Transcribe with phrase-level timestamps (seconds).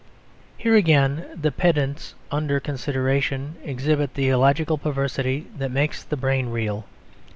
[0.57, 6.85] Here again the pendants under consideration exhibit the illogical perversity that makes the brain reel.